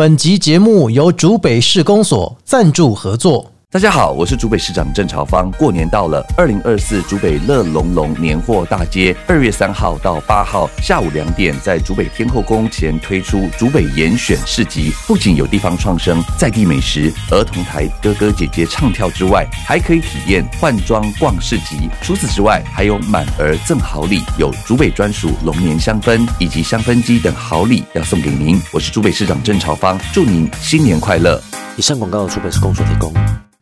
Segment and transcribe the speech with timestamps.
[0.00, 3.52] 本集节目由竹北市公所赞助合作。
[3.72, 5.48] 大家好，我是竹北市长郑朝芳。
[5.52, 14.90] 过年到了，二零二四竹北乐融融年货大街，二月三号到八号下午两点，在竹北天后宫前推出竹北严选市集。
[15.06, 21.88] 不仅有地方创生、在地美食、儿童台哥哥姐姐唱跳之外，还可以体验换装逛市集。
[22.02, 28.60] 除此之外，还有满额赠好礼，有竹北专属龙年香氛以及香氛机等好礼要送给您。
[28.72, 31.40] 我是竹北市长郑朝芳，祝您新年快乐。
[31.76, 33.12] 以上广告的出品是公所提供。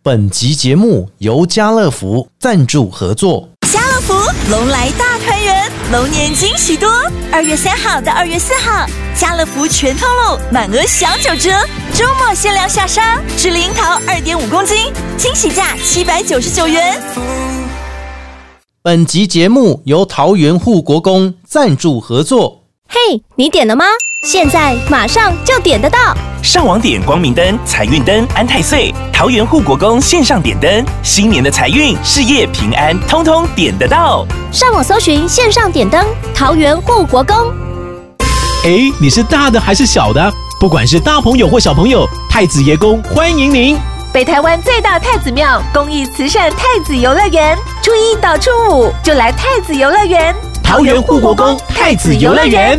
[0.02, 3.48] 本集节目由家乐福赞助合作。
[3.70, 4.14] 家乐福
[4.50, 6.88] 龙来大团圆，龙年惊喜多。
[7.30, 11.50] 二月三号到二月四号，家乐福全通路满额享九折，
[11.94, 16.98] 周末限量下杀，至零桃二点五公斤，惊喜价七百九十九元。
[18.80, 22.64] 本集节目由桃园护国公赞助合作。
[22.88, 23.84] 嘿，你点了吗？
[24.30, 25.98] 现在马上就点得到。
[26.42, 34.26] 上网点光明灯、财运灯、安太岁、桃园护国公线上点灯，新年的财运、事业平安，通通点得到。
[34.52, 37.34] 上网搜寻线上点灯，桃园护国公。
[38.64, 40.30] 哎，你是大的还是小的？
[40.60, 43.78] 不管是大朋友或小朋友，太子爷公欢迎您。
[44.12, 50.36] 北台湾最大太子庙公益慈善太子游乐园，初一到初五就来太子游乐园。
[50.62, 52.78] 桃园护国公太子游乐园。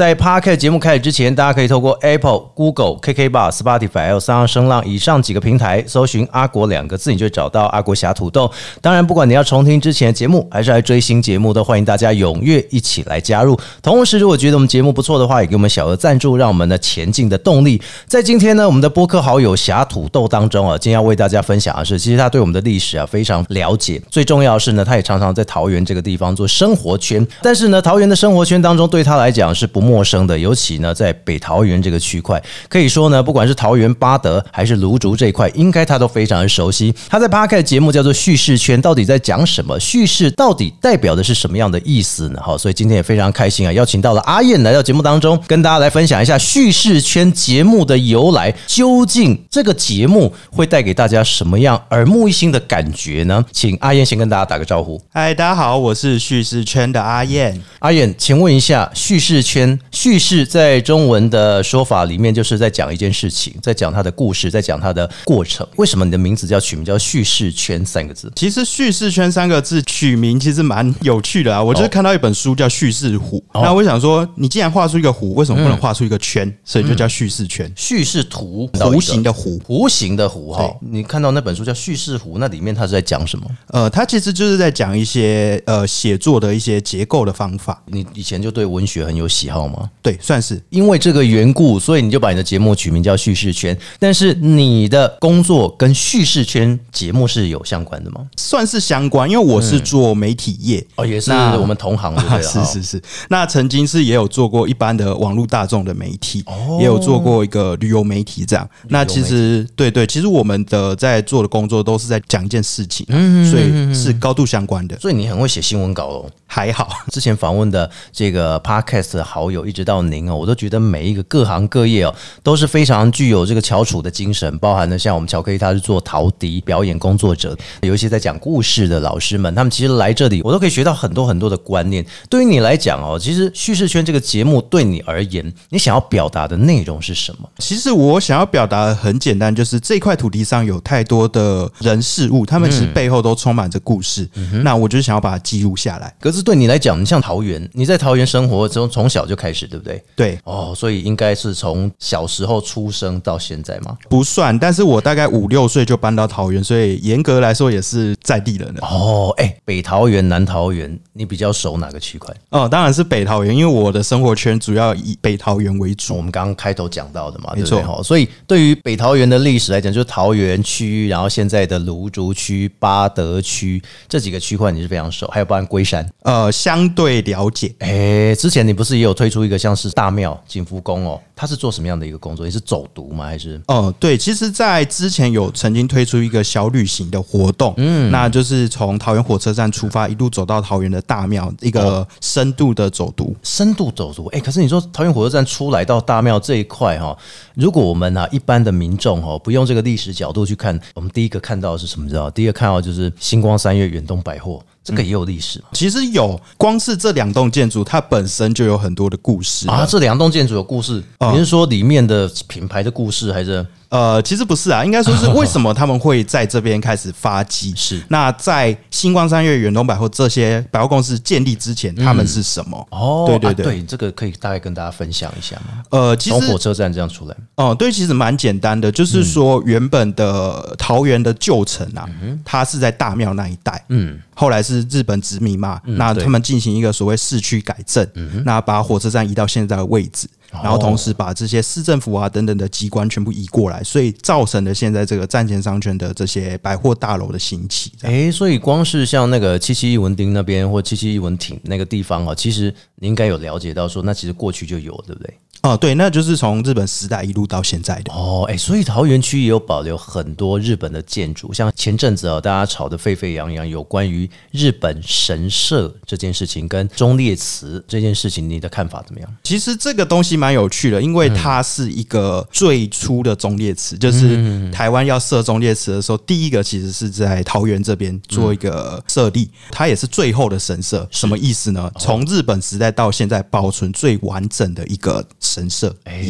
[0.00, 8.50] 在 Park 节目开始之前，大家可以透过 Apple、Google、KK Bar、Spotify L 三声浪以上几个平台搜寻“阿国”两个字，你就找到阿国侠土豆。
[8.80, 13.54] 当然，不管你要重听之前节目，还是来追新节目，都欢迎大家踊跃一起来加入。
[13.82, 17.78] 同时，如果觉得我们节目不错的话，也给我们小额赞助，让我们的前进的动力。
[18.06, 24.00] 在今天呢，我们的播客好友侠土豆当中啊，今天要为大家分享的是，其实他对我们的历史啊非常了解。
[24.08, 27.26] 最重要的是呢，他也常常在桃园这个地方做生活圈。
[27.42, 36.94] 但是呢，桃园的生活圈当中，对他来讲是不陌生的，尤其呢，在北桃园这个区块，可以说呢，不管是桃园八德还是芦竹这一块，应该他都非常的熟悉。
[37.08, 39.78] 他在 p a r k 的节目叫做叙事圈，到底在讲什么？
[39.80, 42.40] 叙事到底代表的是什么样的意思呢？
[42.40, 53.44] 好，所以今天也非常开心啊，邀请到了阿燕来到节目当中，跟大家来分享一下叙事圈节目的由来，究竟这个节目会带给大家什么样耳目一新的感觉呢？
[53.50, 55.00] 请阿燕先跟大家打个招呼。
[55.12, 57.60] 嗨，大家好，我是叙事圈的阿燕。
[57.80, 65.66] 阿燕，请问一下，叙事圈叙事在中文的说法里面，就是在讲一件事情，在讲它的故事，在讲它的过程。
[65.76, 68.32] 为什么你的名字叫取名叫叙事圈三个字？
[68.36, 71.62] 其实“叙事圈”三个字取名其实蛮有趣的啊。
[71.62, 76.52] 我就是看到一本书叫《叙事虎》，那我想说，你既然画出一个虎，为什么不能画出一个圈？
[76.64, 77.70] 所以就叫叙事圈。
[77.76, 80.70] 叙事图，弧形的弧，弧形的弧哈。
[80.80, 83.46] 你看到那本书叫《叙事虎》，那里面它是在讲什么？
[83.68, 87.82] 呃，它其实就是在讲一些呃写作的一些结构的方法。
[87.86, 89.90] 你以前就对文学很有喜好吗？
[90.02, 93.76] 对，算是因为这个缘故，所以你就把你的节目取名叫叙事圈。
[93.98, 98.26] 但是你的工作跟叙事圈节目是有相关的吗？
[98.36, 103.02] 算是相关，因为我是做媒体业哦，也是我们同行的， 是是是。
[103.28, 106.44] 那曾经是也有做过一般的网络大众的媒体，
[106.78, 108.68] 也有做过一个旅游媒体这样。
[108.88, 114.98] 那其实对对，其实我们的在做的工作都是在讲一件事情嗯，所以是高度相关的。
[114.98, 116.88] 所以你很会写新闻稿哦，还好。
[117.12, 132.06] 之前访问的这个 podcast 的好友，一直到您哦，我都觉得每一个各行各业哦，都是非常具有这个翘楚的精神，包含了像我们巧克力，他是做陶笛表演工作者，有一些在讲故事的老师们，他们其实来这里，我都可以学到很多很多的观念。
[132.28, 137.50] 对于你来讲哦，其实叙事圈这个节目对你而言，你想要表达的内容是什么？
[137.58, 144.28] 其实我想要表达的很简单，就是这块土地上有太多的人事物，他们其实背后都充满着故事。
[144.62, 146.14] 那我就想要把它记录下来。
[146.20, 150.04] 可是对你来讲，你像桃园，你在桃园生活中从小就开始，对不对？
[150.14, 153.96] 对哦，所以应该是从小时候出生到现在吗？
[154.10, 158.80] 不算，但是我大概五六岁就搬到桃园，所以严格来说也是在地人了。
[158.82, 162.34] 哦，哎，北桃园、南桃园，你比较熟哪个区块？
[162.50, 166.14] 哦，当然是北桃园，因为我的生活圈主要以北桃园为主。
[166.14, 168.02] 我们刚刚开头讲到的嘛，没错。
[168.02, 177.72] 所以对于北桃园的历史来讲，就是桃园区，然后现在的芦竹区、八德区这几个区块你是非常熟，还有包含龟山，呃，相对了解。
[177.78, 181.20] 哎，之前你不是也有推出一个像是大庙景福宫哦？
[181.40, 182.44] 他是做什么样的一个工作？
[182.44, 183.24] 你是走读吗？
[183.24, 193.34] 还是哦，对，其实，在之前有曾经推出一个小旅行的活动，嗯，那就是从桃园火车站出发，一路走到桃园的大庙，一个深度的走读。
[193.42, 194.26] 深度走读？
[194.26, 197.16] 哎，可是你说桃园火车站出来到大庙这一块哈，
[197.54, 202.06] 如果我们啊一般的民众哈，不用这个历史角度去看，我们第一个看到的是什么？
[202.06, 202.30] 知道？
[202.30, 204.60] 第一个看到就是星光三月远东百货。
[204.82, 209.84] 这个也有历史，其实有，光是这两栋建筑，它本身就有很多的故事啊。
[209.86, 213.66] 这两栋建筑有故事，你是说里面的品牌的故事，还是？
[213.90, 217.74] 呃，其实不是啊，应该说是为什么他们会在这边开始发迹？
[217.76, 222.86] 是那在星光三月、远东百货这些百货公司建立之前，他们是什么？
[222.92, 225.82] 哦，对对对，这个可以大概跟大家分享一下吗？
[225.90, 232.08] 呃，其实从火车站这样出来，哦，对，其实蛮简单的，就是说原本的桃园的旧城啊，
[232.44, 238.06] 它是在大庙那一带，嗯，后来是日本殖民嘛，那他们进行一个所谓市区改正，
[238.44, 240.28] 那把火车站移到现在的位置。
[240.52, 247.92] 然后同时把这些市政府啊等等的机关全部移过来，所以造成了现在这个战前商圈的这些百货大楼的兴起。
[248.02, 255.34] 哎，所以光是像那个七七一文町那边或七七一文町那个地方啊，其实你应该有了解到说，那其实过去就有，对不对？
[255.62, 269.36] 哦，对，那就是从日本时代一路到现在的哦，哎，所以桃园区也有保留很多日本的建筑，像前阵子啊，大家吵得沸沸扬扬，有关于日本神社这件事情跟忠烈祠这件事情，你的看法怎么样？
[269.44, 281.06] 其实这个东西蛮有趣的，因为它是一个最初的忠烈祠，就是台湾要设忠烈祠的时候，第一个其实是在桃园这边做一个设立，它也是最后的神社。
[281.10, 281.92] 什么意思呢？
[281.98, 285.22] 从日本时代到现在，保存最完整的一个。
[285.50, 286.22] 神社，哎，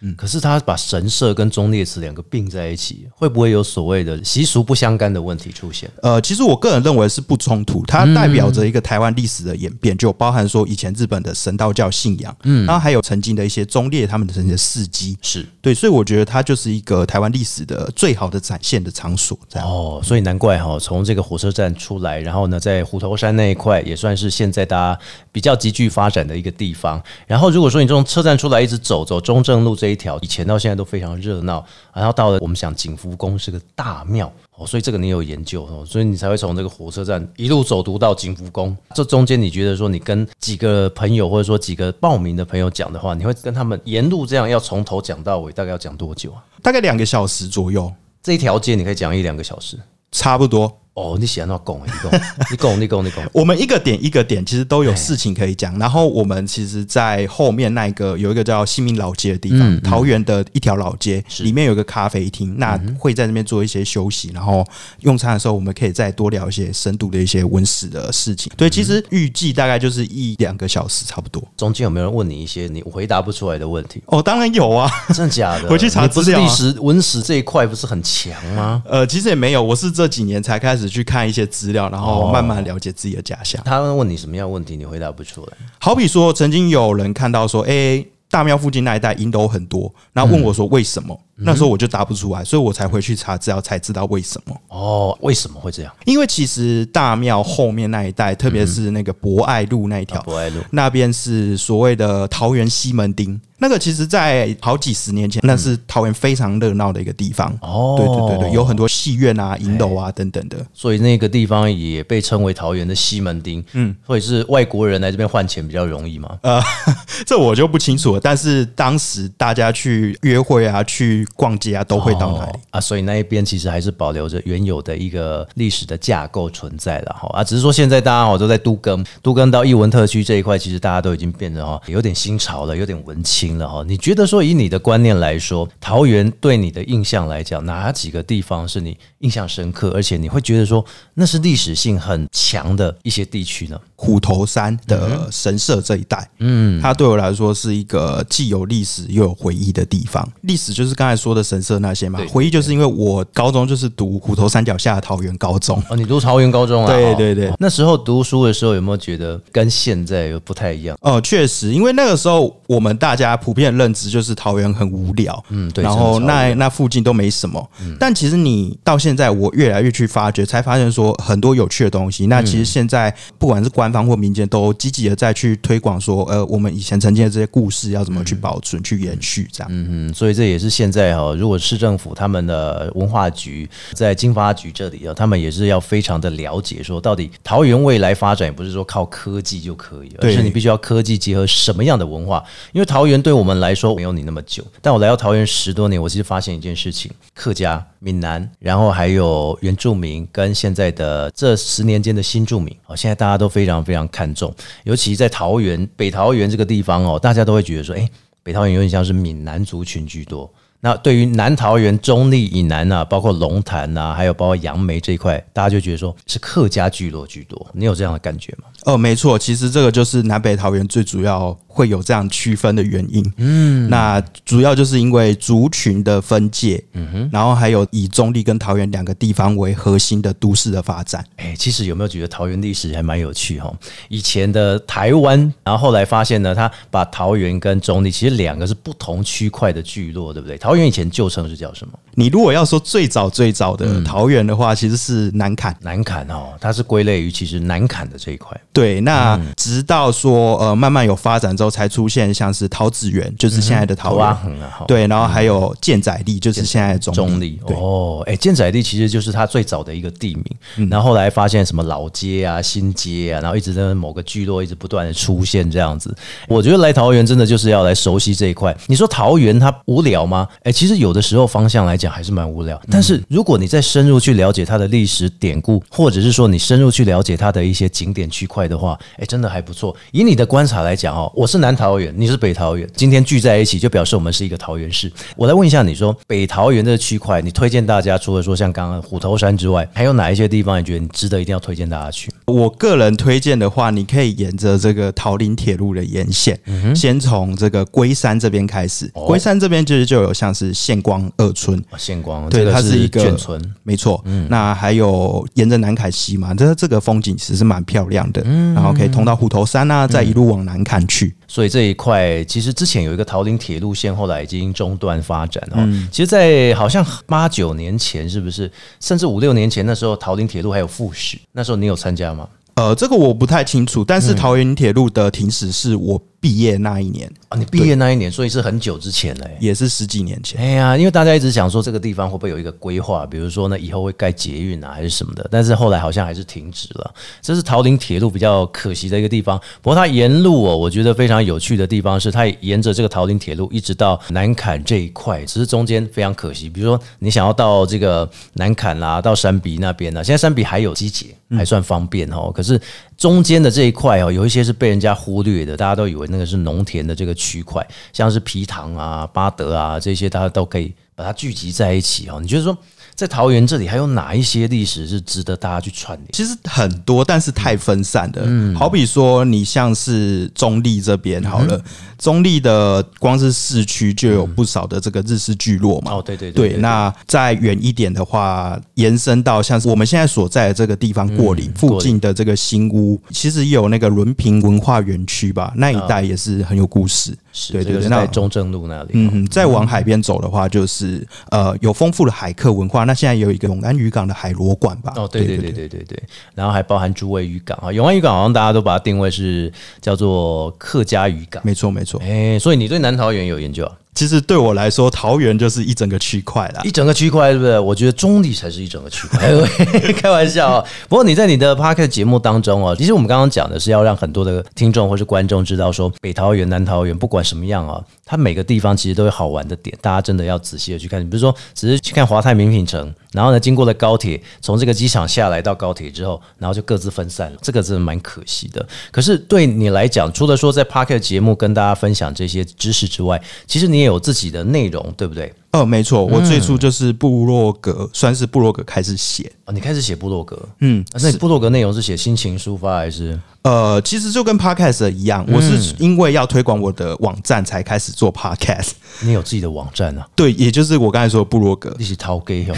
[0.00, 5.90] 嗯，可是他把神社跟忠烈祠两个并在一起，会不会有所谓的习俗不相干的问题出现？
[6.02, 19.38] 呃，其实我个人认为是不冲突，它代表着一个台湾历史的演变，就包含说以前日本的神道教信仰，嗯，然后还有曾经的一些忠烈他们的这些事迹，是对，所以我觉得它就是一个台湾历史的最好的展现的场所。
[19.48, 25.00] 这样哦，所以难怪哈，从这个火车站出来，然后呢，在虎头山那一块也算是现在大家
[25.32, 27.02] 比较急剧发展的一个地方。
[27.26, 28.66] 然后如果说你从车站出来。
[28.66, 31.64] 一直走走中正路这一条，以前到现在都非常热闹。
[31.92, 38.76] 然后到了我们想景福宫是个大庙哦，所以这个你有研究哦，所以你才会从这个火车站一路走读到景福宫。
[38.94, 46.44] 这中间你觉得说你跟几个朋友或者说几个报名的朋友讲的话，你会跟他们沿路这样要从头讲到尾，大概要讲多久啊？
[46.62, 47.92] 大概两个小时左右。
[48.22, 49.78] 这一条街你可以讲一两个小时，
[50.10, 50.80] 差不多。
[50.96, 52.10] 哦，你喜欢那拱，你拱，
[52.50, 53.22] 你拱，你拱，你拱。
[53.30, 55.78] 我们一个点一个点，其实都有事情可以讲。
[55.78, 64.30] 然后我们其实，在后面那个有一个叫新民老街的地方，桃园的一条老街，里面有个咖啡厅，那会在那边做一些休息。
[64.32, 64.66] 然后
[65.00, 68.50] 用餐的时候，我们可以再多聊一些深度的一些文史的事情。
[68.56, 71.46] 对，其实预计大概就是一两个小时差不多。
[71.58, 74.02] 中间有没有人问你一些你回答不出来的问题？
[74.06, 75.68] 哦，当然有啊，真的假的？
[75.68, 76.40] 回去查资料。
[76.40, 78.82] 历史文史这一块不是很强吗？
[78.88, 81.72] 呃，其实也没有，我是这几年才开始去看一些资。
[81.72, 83.60] 料，然后慢慢了解自己的假象。
[83.64, 85.52] 他们问你什么样问题，你回答不出来。
[85.78, 91.20] 好比说，曾经有人看到说，哎，大庙附近那一带阴斗很多，然后问我说为什么？
[91.38, 94.56] 那时候我就答不出来，所以我才回去查资料，才知道为什么。
[94.68, 95.92] 哦，为什么会这样？
[96.04, 103.40] 因为其实大庙后面那一带，特别是那个博爱路那一条，博爱路那边是所谓的桃园西门町。
[103.58, 107.50] 那个其实，在好几十年前，那是桃园非常热闹的一个地方。
[107.62, 113.64] 哦，对对对对，有很多戏院啊、银楼啊等等的，所以那个地方也被称为桃园的西门町。
[113.72, 116.38] 嗯，或者是外国人来这边换钱比较容易吗？
[116.42, 116.62] 呃，
[117.24, 118.20] 这我就不清楚了。
[118.20, 122.80] 但是当时大家去约会啊，去逛街啊，都会到那里啊。
[122.80, 127.28] 所以那一边其实还是保留着原有的一个历史的架构存在的哈。
[127.32, 133.56] 啊，只是说现在大家哦都在都更，都更到艺文特区这一块，其实大家都已经变得哈有点新潮了，有点文青。
[133.56, 140.84] 了哈，你觉得说以你的观念来说，桃园对你的印象来讲，哪几个地方是你印象深刻，而且你会觉得说
[141.14, 143.80] 那是历史性很强的一些地区呢？
[143.94, 150.28] 虎头山的神社这一带，嗯，它对我来说是一个既有历史又有回忆的地方。
[150.42, 156.92] 历史就是刚才说的神社那些嘛，回忆就是因为我高中就是读虎头山脚下的桃园高中哦，你读桃园高中啊？
[156.92, 160.96] 对对对，那时候读书的时候有没有觉得跟现在有不太一样？
[161.00, 163.36] 哦，确实，因为那个时候我们大家。
[163.46, 172.26] 普遍认知就是桃园很无聊，嗯，对，然后那那附近都没什么，但其实你到现在，我越来越去发掘，才发现说很多有趣的东西。
[172.26, 179.68] 那其实现在不管是官方或民间，都积极的在去推广说，呃，我们以前曾经的这些故事要怎么去保存、去延续，这样。
[179.70, 192.42] 嗯嗯，所以这也是现在在哈，如果市政府他们的文化局在经发局这里啊，他们也是要非常的了解，说到底桃园未来发展也不是说靠科技就可以，而对是你必须要科技结合什么样的文化。
[192.72, 204.52] 因为桃园对我们来说没有你那么久，但我来到桃园十多年，我其实发现一件事情：客家、闽南，然后还有原住民，跟现在的这十年间的新住民，哦，现在大家都非常非常看重，
[204.84, 208.08] 尤其在桃园北桃园这个地方哦，大家都会觉得说，哎、
[208.42, 210.50] 北桃园有点像是闽南族群居多。
[210.86, 217.66] 那对于南桃园、中立以南啊，包括龙潭啊，还有包括杨梅这一块，大家就觉得说是客家聚落居多。
[217.72, 218.68] 你有这样的感觉吗？
[218.84, 223.32] 哦，没错，其实这个就是南北桃园最主要会有这样区分的原因。
[223.38, 231.24] 嗯，那主要就是因为族群的分界，嗯哼，然后还有以中立跟桃园两个地方为核心的都市的发展。
[231.34, 233.74] 哎、其实有没有觉得桃园历史还蛮有趣哈？
[234.08, 240.56] 以前的台湾，然后后来发现呢，他把桃园跟中立其实两个是不同区块的聚落，对不对？
[240.56, 241.98] 桃园以前旧称是叫什么？
[242.14, 245.76] 你如果要说最早最早的桃园的话，其实是南坎。
[245.80, 248.58] 南坎哦，它是归类于其实南坎的这一块。
[248.72, 254.52] 对，那直到说呃慢慢有发展之后，才出现像是桃子园，就是现在的桃头啊园。
[254.52, 257.60] 横啊，对，然后还有建仔地，就是现在的中中立。
[257.66, 260.44] 对，哦，哎、建仔地其实就是它最早的一个地名，
[260.76, 266.14] 嗯然后后来发现什么老街啊、新街啊，然后一直在某个聚落一直不断的出现这样子。
[266.48, 268.76] 我觉得来桃园真的就是要来熟悉这一块。
[268.86, 270.48] 你说桃园它无聊吗？
[270.66, 279.94] 哎、其实有的时候方向来讲还是蛮无聊，但是如果你再深入去了解它的历史典故，或者是说你深入去了解它的一些景点区块的话，哎、真的还不错。
[280.10, 285.08] 以你的观察来讲哦，我是南桃园，你是北桃园，今天聚在一起就表示我们是一个桃园市。
[285.36, 292.28] 我来问一下，你说北桃园的区块，你推荐大家除了说像刚刚虎头山之外，还有哪一些地方你觉得你值得一定要推荐大家去？
[292.46, 296.58] 我个人推荐的话，你可以沿着这个桃林铁路的沿线，
[296.92, 299.08] 先从这个龟山这边开始。
[299.14, 304.24] 龟山这边其实就有像是县光二村，哦县光，对，这个它是一个眷村，没错。
[304.48, 308.42] 那还有沿着南凯西嘛，这这个风景其实是蛮漂亮的，
[308.74, 311.36] 然后可以通到虎头山啊，再一路往南看去。
[311.46, 315.76] 所以这一块其实之前有一个桃林铁路线，后来已经中断发展哦。
[315.78, 318.70] 嗯其实，在好像八九年前，是不是？
[319.00, 322.48] 甚至五六年前，那时候桃林铁路还有复驶，那时候你有参加吗？
[322.74, 330.60] 呃，这个我不太清楚，但是桃园铁路的停驶是我毕业那一年，啊，你毕业那一年，所以是很久之前嘞、也是十几年前。
[330.60, 337.14] 哎呀，因为大家一直想说这个地方会不会有一个规划，比如说呢以后会盖捷运啊，还是什么的，但是后来好像还是停止了。
[337.42, 339.58] 这是桃林铁路比较可惜的一个地方。
[339.82, 346.68] 不过它沿路哦，我觉得非常有趣的地方是，它沿着这个桃林铁路一直到南坎这一块，只是中间非常可惜。
[346.68, 352.52] 比如说你想要到这个南坎啦、到山鼻那边呢、现在山鼻还有机捷，还算方便哦。
[352.54, 352.80] 可是
[353.16, 362.38] 中间的这一块哦，有一些是被人家忽略的，大家都以为那个是农田的这个区块，像是皮塘啊、巴德啊这些，大家都可以把它聚集在一起哦。
[362.40, 362.76] 你就是说
[363.16, 366.28] 在桃园这里还有哪一些历史是值得大家去串联？
[366.32, 368.78] 其实很多，但是太分散了。
[368.78, 371.82] 好比说，你像是中立这边好了，
[372.18, 376.12] 中立的光是市区就有不少的这个日式聚落嘛。
[376.12, 387.34] 哦，对对对对，那再远一点的话，延伸到像是我们现在所在的这个地方过岭附近的这个新屋，其实也有那个伦平文化园区吧，那一带也是很有故事。
[387.58, 389.10] 是对对对，那中正路那里。
[389.14, 393.04] 嗯哼，再往海边走的话，就是呃有丰富的海客文化。
[393.04, 395.14] 那现在有一个永安渔港的海螺馆吧？
[395.16, 396.22] 哦，对对对对对对，
[396.54, 399.72] 然后还包含诸位渔港啊，永安渔港好像大家都把它定位是
[400.02, 401.62] 叫做客家渔港。
[401.64, 402.20] 没错没错。
[402.22, 403.92] 哎，所以你对南桃园有研究啊？
[404.16, 406.90] 其实对我来说，桃园就是一整个区块啦一。
[406.96, 407.78] 整个区块，对不对？
[407.78, 409.46] 我觉得中立才是一整个区块。
[410.16, 421.20] 开玩笑啊、不过你在你的 p a r k 节目当中哦，其实我们刚刚讲的是要让很多的听众或是观众知道说，北桃园、南桃园不管什么样啊，它每个地方其实都有好玩的点，大家真的要仔细的去看。
[421.20, 428.86] 你比如说，只是去看华泰名品城，然后呢，经过了高铁，从这个机场下来到高铁之后，然后就各自分散了，这个真的蛮可惜的。
[429.10, 435.52] 可是对你来讲，除了说在 p a r k 节目跟大家分享这些知识之外，其实你也有自己的内容，对不对？
[435.76, 439.50] 哦，没错，我最初就是部落格，算是部落格开始写。
[439.66, 443.38] 哦，你开始写部落格，嗯，啊那你部落格内容是写心情抒发还是？
[443.62, 448.90] 呃，其实就跟 podcast 一样，我是因为要推广我的网站才开始做 podcast。
[449.22, 450.24] 你有自己的网站啊？
[450.36, 452.76] 对，也就是我刚才说的部落格，一起掏给用，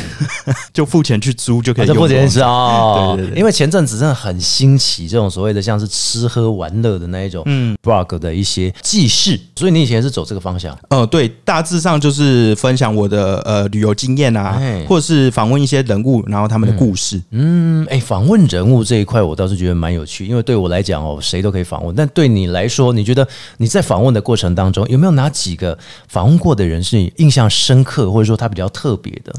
[0.73, 2.03] 就付钱去租就可以这用。
[2.03, 3.13] 不简是哦。
[3.15, 10.75] 对对对因为前阵子真的很新奇这种所谓的像是吃喝玩乐的那一种，嗯，blog 的一些记事，所以你以前是走这个方向。
[10.89, 17.21] 呃，对，大致上就是分享享我的呃旅游经验啊哎，或者是访问一些人物，然后他们的故事。
[17.31, 21.95] 嗯，哎，访问人物这一块，我倒是觉得蛮有趣，因为对我来讲哦，谁都可以访问。
[21.95, 23.27] 但对你来说，你觉得
[23.59, 25.77] 你在访问的过程当中，有没有哪几个
[26.09, 29.33] 访问过的人是你印象深刻，或者说他比较特别的？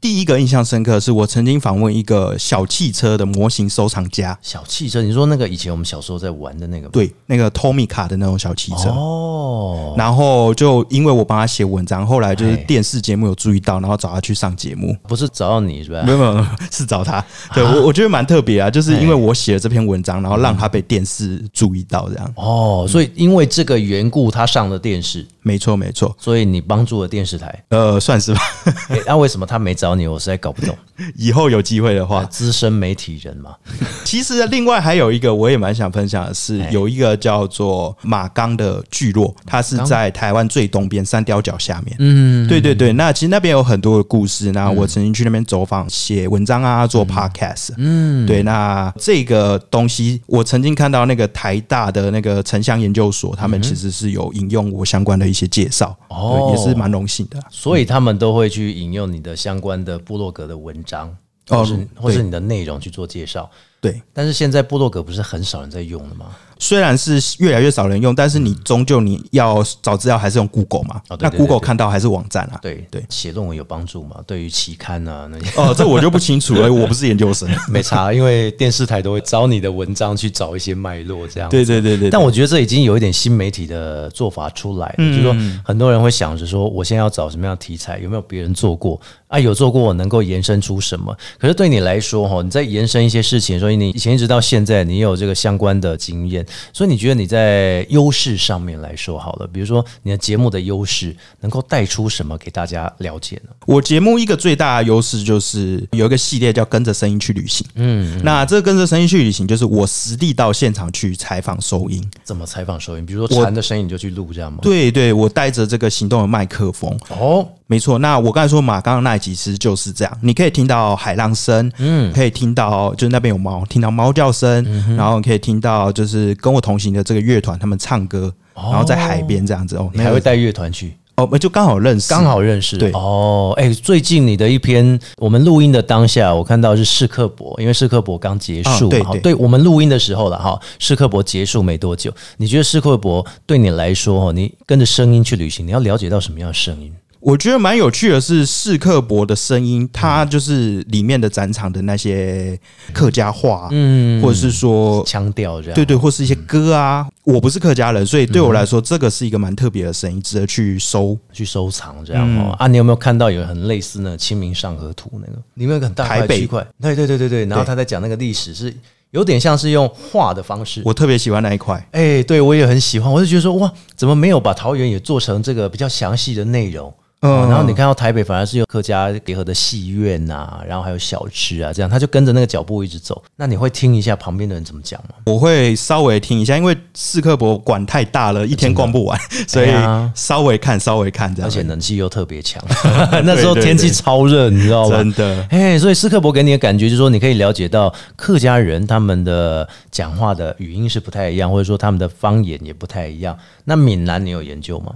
[0.00, 6.88] 第一个印象深刻是我曾经访问一个小汽车的模型收藏家，小汽车，你说那个以前我们小时候在玩的那个？
[6.88, 8.90] 对，那个 Tomica 的那种小汽车。
[8.90, 14.96] 哦，然后就因为我帮他写文章，后来就是哎电视节目有注意到，然后找他去上节目。
[15.08, 16.02] 不是找到你是吧？
[16.04, 17.24] 没有没有， 是找他。
[17.54, 22.32] 对我我觉得蛮特别啊，就是因为我写了这篇文章，然后让他被电视注意到，这样。
[22.36, 27.64] 哦，所以因为这个缘故，他上了电视，没错没错，所以你帮助了电视台。
[27.70, 28.40] 呃，算是吧。
[28.90, 30.06] 诶那、为什么他没找你？
[30.06, 30.76] 我实在搞不懂。
[31.14, 33.54] 以后有机会的话，资深媒体人嘛，
[34.02, 41.94] 其实另外还有一个我也蛮想分享的是哎，有一个叫做马冈的聚落，它是在台湾最东边三雕角下面。
[41.98, 44.50] 嗯，对对对，那其实那边有很多的故事。
[44.52, 47.74] 那我曾经去那边走访、写文章啊，做 podcast。
[47.76, 57.38] 嗯，对，那这个东西我曾经看到那个台大的那个城乡研究所，他们其实是有引用我相关的一些介绍，哦对也是蛮荣幸的。
[57.50, 61.08] 所以他们都会去引用你的相关的部落格的文章，
[61.48, 63.50] 哦或是或是你的内容去做介绍。
[63.80, 66.26] 对，但是现在部落格不是很少人在用了吗？
[66.58, 71.02] 虽然是越来越少人用，但是你终究你要找资料还是用 Google 嘛？
[71.10, 72.58] 那哦对对对 Google 看到还是网站啊？
[72.62, 74.16] 对对写论文有帮助吗？
[74.26, 77.46] 对于期刊啊那些哦，这我就不 清楚了，我不是研究生。
[77.68, 81.50] 没查，因为电视台都会找你的文章去找一些脉络这样。
[81.50, 89.38] 对对对对，但我觉得这已经有一点新媒体的做法出来了，嗯就是说很多人会想着说，我现在要找什么样的题材，有没有别人做过啊？
[89.38, 91.14] 有做过，我能够延伸出什么？
[91.38, 103.50] 可是对你来说，哈，你在延伸一些事情，所以你以前一直到现在，你有这个相关的经验，所以你觉得你在优势上面来说好了，比如说你的节目的优势，能够带出什么给大家了解呢？
[103.66, 107.66] 我节目一个最大的优势就是有一个系列叫“跟着声音去旅行”。
[107.74, 112.00] 嗯，那这个跟着声音去旅行，就是我实地到现场去采访收音。
[112.22, 113.04] 怎么采访收音？
[113.04, 114.60] 比如说我蝉的声音你就去录这样吗？
[114.62, 116.96] 对对，我带着这个行动的麦克风。
[117.08, 124.64] 哦，没错，那我刚才说马刚刚那一集其实就是这样，你可以听到海浪声，嗯，可以听到就是那边有猫，听到猫叫声，
[124.96, 130.96] 然后可以听到就是跟我同行的这个乐团他们唱歌，然后在海边这样子哦，你还会带乐团去？
[131.16, 132.92] 哦，就刚好认识，刚好认识，对。
[132.92, 139.20] 哦，哎、最近你的一篇我们录音的当下，我看到是试课博，因为试课博刚结束对对。
[139.20, 146.92] 对我们录音的时候了哈，试课博结束没多久，你觉得试课博对你来说，你跟着声音去旅行，你要了解到什么样的声音？
[147.26, 152.56] 我觉得蛮有趣的是，试克博的声音，它就是里面的展场的那些
[152.92, 157.04] 客家话，嗯，或者是说腔调这样，对对，或是一些歌啊。
[157.24, 161.18] 我不是客家人，所以对我来说，这个是一个蛮特别的声音，值得去收。
[161.32, 167.28] 去收藏这样哦、嗯啊，你有没有看到有很类似那《清明上河图》那个，里面有个很大块区块，对对对对。
[167.28, 168.72] 对，然后他在讲那个历史是
[169.10, 171.84] 有点像是用画的方式，我特别喜欢那一块。
[171.90, 176.94] 哎、对我也很喜欢，我就觉得说哇，怎么没有把桃园也做成这个比较详细的内容？
[177.20, 183.22] 嗯哦然后你看到台北反而是有客家结合的戏院呐、然后还有小吃啊，这样他就跟着那个脚步一直走。
[183.36, 185.14] 那你会听一下旁边的人怎么讲吗？
[185.24, 189.70] 我会稍微听一下，因为试克博馆太大了，一天逛不完，所以
[190.14, 191.48] 稍微看，稍微看这样。
[191.48, 192.62] 而且冷气又特别强，
[193.24, 194.96] 那时候天气超热，你知道吗？
[194.98, 203.36] 真的哎，所以斯克博给你的感觉就是说，你可以了解到客家人他们的讲话的语音是不太一样，或者说他们的方言也不太一样。
[203.64, 204.92] 那闽南你有研究吗？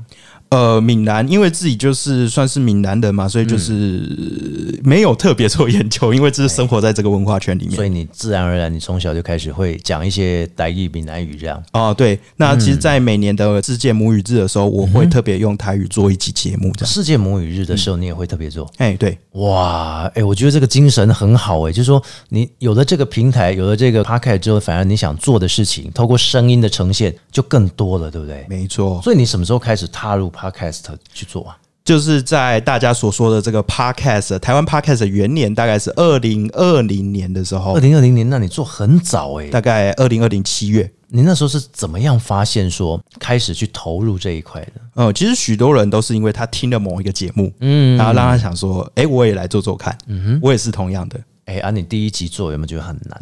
[0.50, 7.76] 呃，闽南，因为自己就是算是闽南人嘛，所以就是没有特别做研究， 因为只是生活在这个文化圈里面。
[7.76, 11.62] 所以你自然而然，你从小就开始会讲一些台语、闽南语这样。
[11.72, 16.92] 哦，对，那其实，在每年的世界母语日的时候，我会特别用台语做一期节目，这样。
[16.92, 18.68] 世界母语日的时候，你也会特别做。
[18.78, 28.44] 哎，对，哇，哎、我觉得这个精神很好哎、就是说你有了这个平台，有了这个 p o c a s t 之后，反而你想做的事情，透过声音的呈现就更多了，对不对？
[28.48, 31.58] 没错，所以你什么时候开始踏入 podcast 去做啊？
[31.84, 40.90] 就是在大家所说的这个 podcast，台湾 podcast 元年大概是二零二零年的时候二，零二零年，那你做很早哎、大概二零二零七月。
[41.08, 44.72] 你那时候是怎么样发现说开始去投入这一块的？
[44.94, 53.20] 嗯，其实许多人都是因为他听了某一个节目，嗯，然后让他想说，哎、我也来做做看，嗯哼，我也是同样的，哎、啊，你第一集做有没有觉得很难？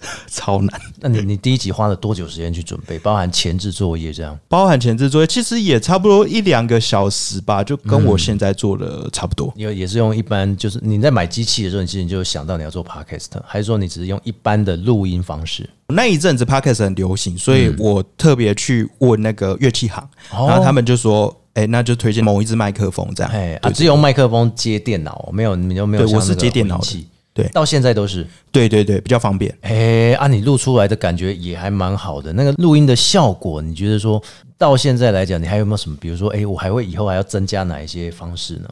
[0.28, 0.80] 超难。
[1.00, 4.38] 那你你第一集花了多久时间去准备，包含前置作业这样？
[4.48, 9.52] 包含前置作业，其实也差不多一两个小时吧，就跟我现在做的差不多。
[9.56, 15.68] 也也是用一般，就是你在买机器的时候，你其实你就想到你要做 podcast，还是说你只是用一般的录音方式？
[15.88, 21.34] 那一阵子 podcast 很流行，所以我特别去问那个乐器行，哦然后他们就说。
[21.56, 23.32] 哎，那就推荐某一支麦克风这样。
[23.32, 26.04] 哎啊，只有麦克风接电脑，没有你就没有。
[26.04, 27.08] 对，我是接电脑器。
[27.36, 28.26] 对，到现在都是。
[28.50, 29.54] 对对对，比较方便。
[29.60, 32.32] 哎，啊，你录出来的感觉也还蛮好的。
[32.32, 34.20] 那个录音的效果，你觉得说
[34.56, 35.96] 到现在来讲，你还有没有什么？
[36.00, 38.68] 比如说，哎，我还会以后还要增加哪一些方式呢？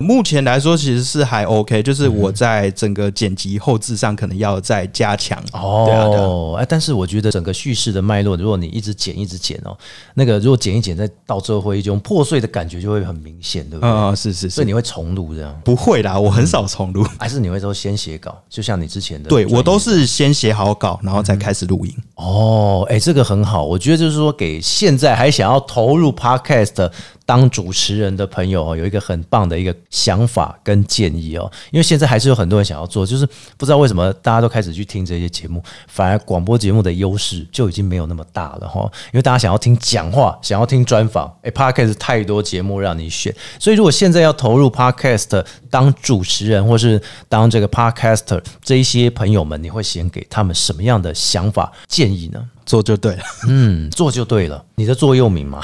[0.00, 5.38] 目前来说，其实是还 OK，就是我在整个剪辑后置上可能要再加强。
[5.52, 9.76] 哦，哎，但是我觉得整个叙事的脉络，如果你一直剪一直剪哦，
[10.14, 13.90] 那个如果剪一剪，再到最后一种破碎的感觉就会很明显，对不对？
[13.90, 15.60] 啊，是是，所以你会重录这样？
[15.62, 19.28] 不会啦，我很少重录， 还是你会说先写稿，就像你之前的？
[19.28, 21.94] 对我都是先写好稿，然后再开始录音。
[22.14, 26.90] 哦，哎，这个很好，我觉得就是说给现在还想要投入 Podcast。
[27.30, 33.24] 当主持人的朋友哦，有一个很棒的一个想法跟建议哦，因为现在还是有很多人想要做，就是
[33.56, 38.80] 不知道为什么大家都开始去听这些节目，反而广播节目的优势就已经没有那么大了哈。
[39.12, 52.44] 因为大家想要听讲话，想要听专访，哎，Podcast 太多节目让你选，所以如果现在要投入 Podcast 当主持人或是当这个 Podcaster 这一些朋友们，你会先给他们什么样的想法建议呢？
[52.70, 54.64] 做就对了，嗯，做就对了。
[54.76, 55.60] 你的座右铭嘛，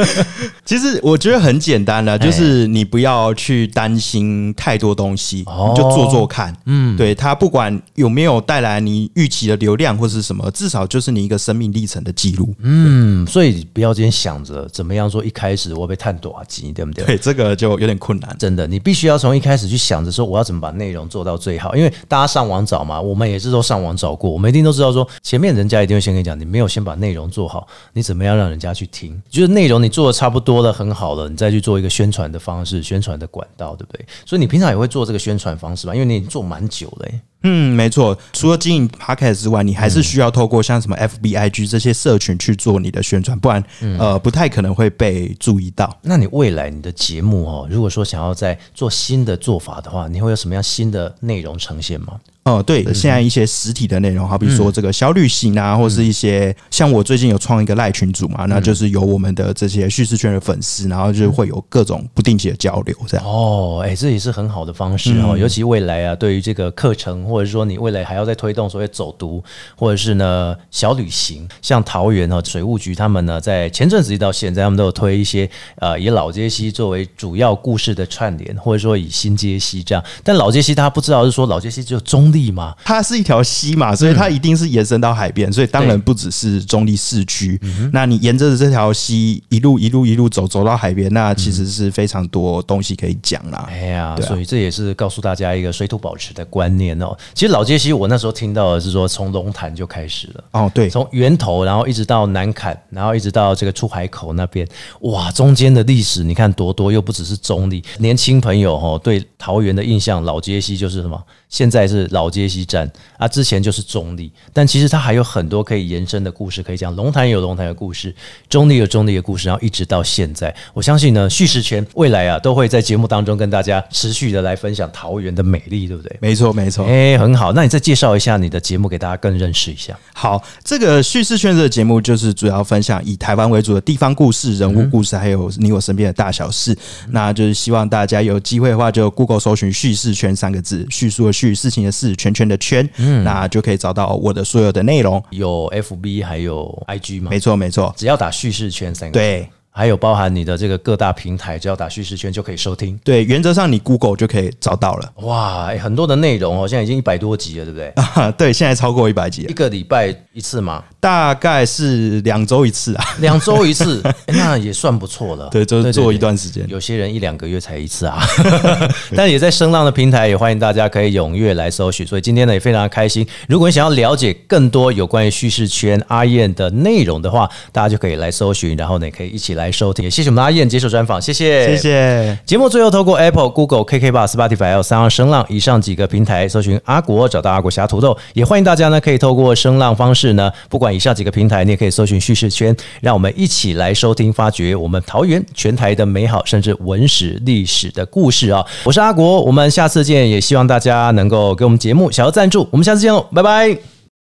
[0.64, 6.56] 其实我觉得很简单的，就是你不要去担心太多东西，你就做做看。
[6.64, 12.54] 嗯，对它不管有没有带来你预期的流量或是什么，至少就是你一个生命历程的记录。
[12.62, 17.04] 嗯，所以不要今天想着怎么样说一开始我被探多少集，对不对？
[17.04, 18.34] 对，这个就有点困难。
[18.38, 26.37] 真的，你必须要从一开始去想着说我要怎么把内容做到最好，因为大家上网找嘛，我们也是都上网找过，我们一定都知道说前面人家一定会先跟你讲。
[26.38, 29.20] 你没有先把内容做好，你怎么样让人家去听？
[29.28, 34.06] 就是内容你做的差不多了，很好了，你再去做一个宣传的方式、宣传的管道，对不对？
[34.24, 35.94] 所以你平常也会做这个宣传方式吧？
[35.94, 37.08] 因为你已经做蛮久了。
[37.44, 38.18] 嗯，没错。
[38.32, 43.62] 除了经营 podcast 之外，你还是需要透过像什么 FBIG 这些社群去做你的宣传，不然
[43.98, 45.96] 呃不太可能会被注意到。
[46.02, 52.18] 那你未来你的节目哦，如果说想要在做新的做法的话，你会有什么样新的内容呈现吗？
[52.48, 63.26] 哦，对，现在一些实体的内容，好比说这个小旅行啊，或是一些像我最近有创一个赖群组嘛，那就是有我们的这些叙事圈的粉丝，然后就会有各种不定期的交流，这样。
[63.26, 69.44] 哦，哎，这也是很好的方式哦，尤其未来啊，对于这个课程，或者说你未来还要再推动所谓走读，
[69.76, 82.37] 或者是呢小旅行，像桃园哦水务局他们呢，在前阵子一到现在，他们都有推一些呃以老街西作为主要故事的串联，或者说以新街西这样，但老街西大家不知道是说老街西只有中立。
[82.52, 87.60] 嘛，它是一条溪嘛，所以它一定是延伸到海边，所以当然不只是中立市区。
[87.92, 93.68] 那你沿着这条溪一路一路一路走，走到海边，那其实是非常多东西可以讲啦。
[93.70, 97.16] 哎呀，所以这也是告诉大家一个水土保持的观念哦。
[97.34, 104.66] 其实老街溪，我那时候听到的是说，从龙潭就开始了哦，对，从源头，然后一直到南坎，然后一直到这个出海口那边，
[105.00, 111.20] 哇，中间的历史你看多多，又不只是中立，年轻朋友哈对桃园的印象，老街溪就是什么？
[111.48, 116.94] 现在是老街西站啊，之前就是中立，但其实它还有很多可以延伸的故事可以讲。
[116.94, 118.14] 龙潭有龙潭的故事，
[118.50, 126.14] 中立有中立的故事，然后一直到现在，我相信呢，叙事圈未来啊都会在节目当中跟大家持续的来分享桃园的美丽，对不对？
[126.20, 126.84] 没错，没错。
[126.84, 129.98] 哎，很好，那你再介绍一下你的节目给大家更认识一下。
[130.12, 136.76] 好，这个叙事圈的节目就是主要分享以台湾为主的地方故事、人物故事，还有你我身边的大小事。
[137.08, 141.37] 那就是希望大家有机会的话，就 Google 搜寻“叙事圈”三个字，叙述的。
[141.38, 145.22] 去事情的事，圈圈的圈，嗯，那就可以找到我的所有的内容。
[145.30, 147.30] 有 FB 还有 IG 吗？
[147.30, 149.12] 没错，没错，只要打叙事圈三个。
[149.12, 149.48] 对。
[149.78, 152.98] 还有包含你的这个各大平台，只要打叙事圈就可以收听。
[153.04, 155.12] 对，原则上你 Google 就可以找到了。
[155.22, 157.92] 哇，很多的内容哦，现在已经一百多集了，对不对？
[158.36, 159.42] 对，现在超过一百集。
[159.42, 160.82] 一个礼拜一次吗？
[160.98, 163.04] 大概是两周一次啊。
[163.20, 165.48] 两周一次， 那也算不错了。
[165.52, 166.66] 对，就是做一段时间。
[166.68, 168.18] 有些人一两个月才一次啊。
[169.14, 172.04] 但也在声浪的平台，也欢迎大家可以踊跃来搜寻。
[172.04, 173.24] 所以今天呢，也非常开心。
[173.48, 180.04] 如果你想要了解更多有关于叙事圈阿燕的内容的话，大家就可以来搜寻，然后呢，可以一起来收听。
[180.04, 182.38] 也谢谢我们阿燕接受专访，谢谢，谢谢。
[182.46, 188.16] 节目最后透过 Apple、Google、KK Bar、Spotify 还有三二声浪以上几个平台搜寻阿国，找到阿国侠土豆。
[188.34, 198.64] 也欢迎大家呢，可以透过声浪方式呢，不管以上几个平台，你也可以搜寻叙事圈，让我们一起来收听、发掘我们桃园全台的美好，甚至文史历史的故事啊！
[198.84, 202.66] 我是阿国，我们下次见，也希望大家能够给我们节目小额赞助。
[202.70, 203.97] 我们下次见喽，拜拜。